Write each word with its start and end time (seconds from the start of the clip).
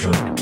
Sure. 0.00 0.39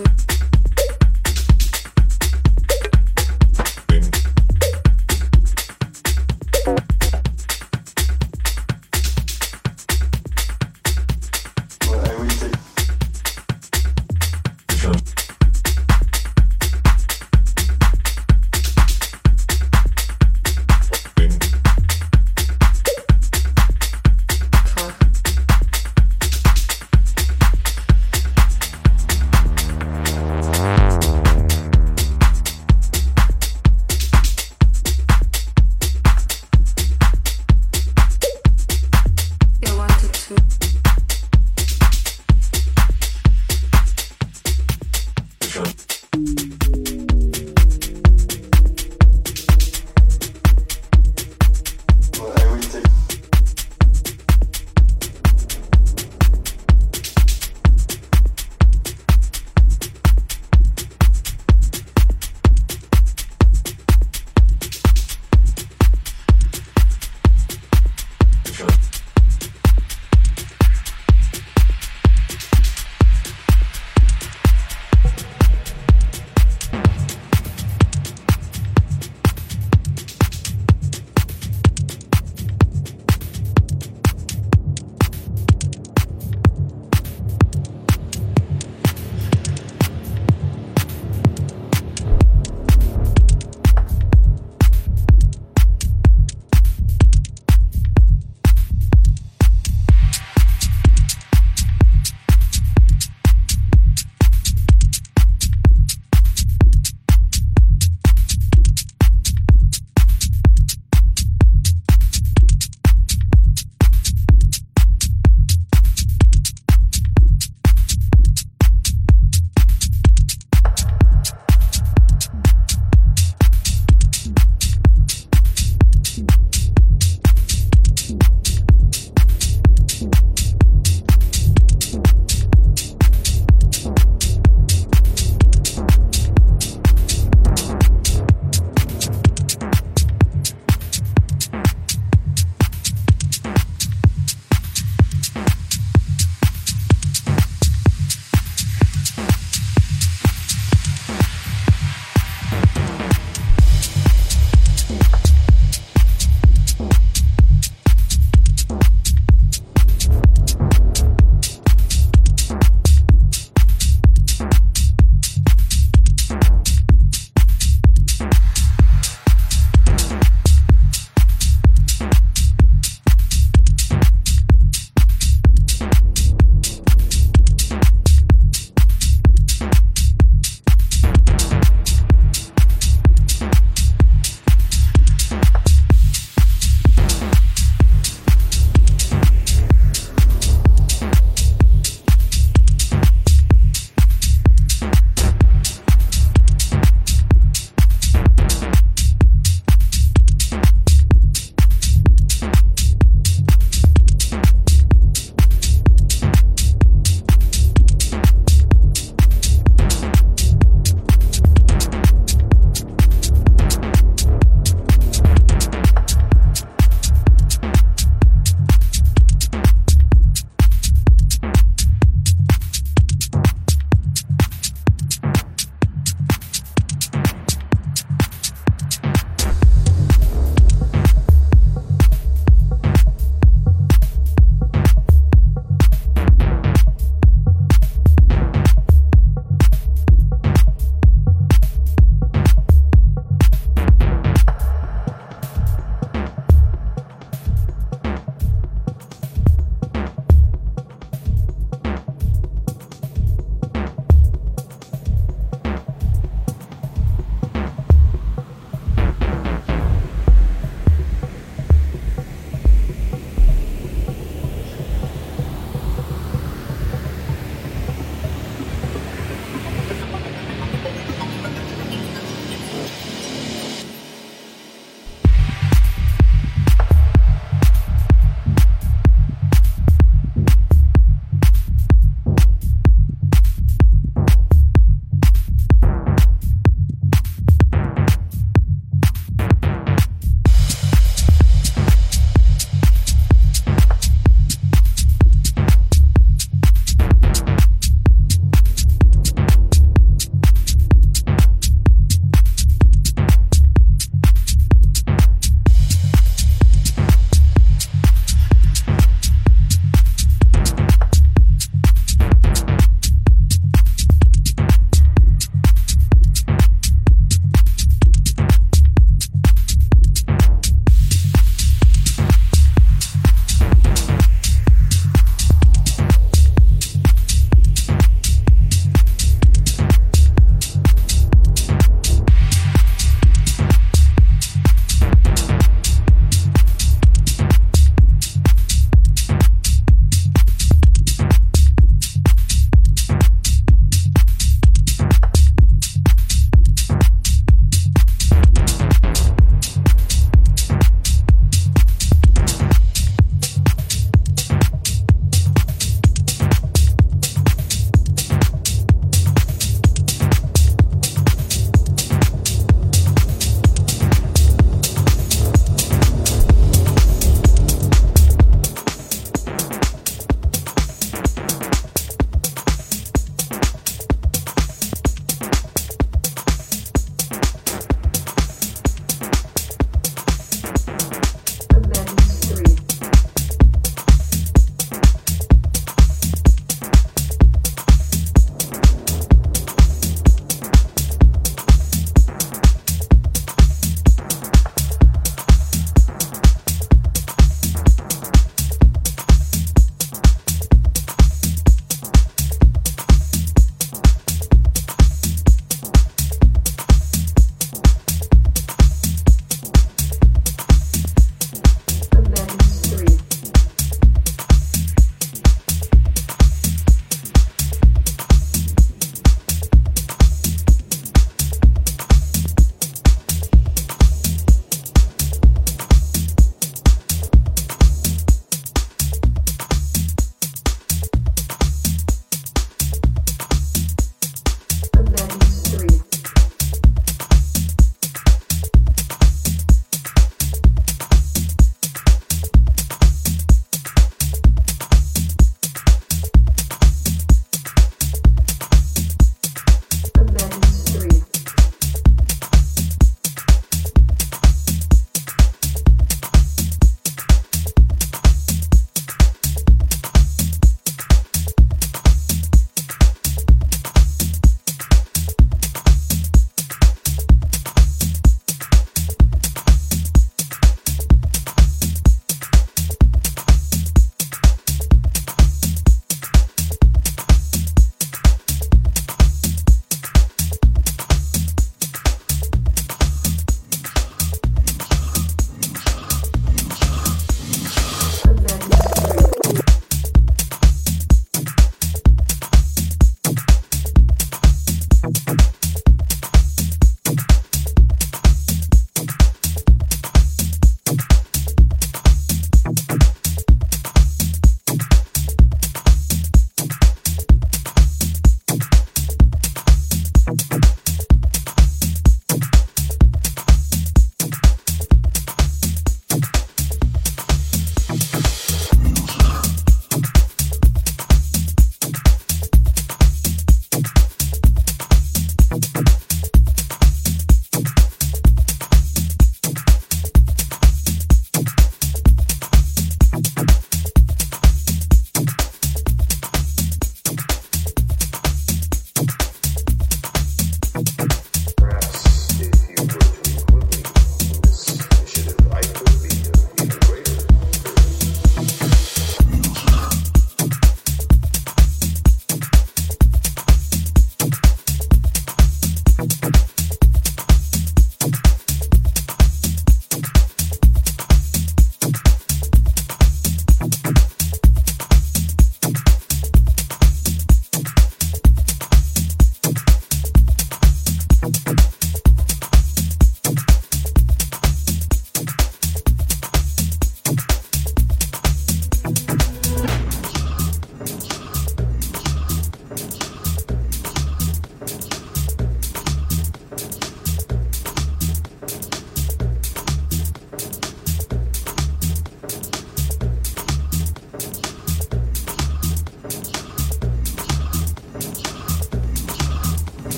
Cool. 0.00 0.29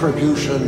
Of 0.00 0.67